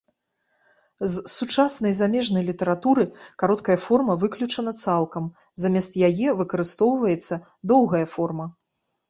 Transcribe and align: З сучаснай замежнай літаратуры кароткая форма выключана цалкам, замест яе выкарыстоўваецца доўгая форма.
З 1.15 1.25
сучаснай 1.33 1.93
замежнай 1.97 2.43
літаратуры 2.47 3.05
кароткая 3.43 3.75
форма 3.85 4.17
выключана 4.25 4.73
цалкам, 4.85 5.29
замест 5.67 6.01
яе 6.09 6.35
выкарыстоўваецца 6.41 7.41
доўгая 7.75 8.03
форма. 8.17 8.51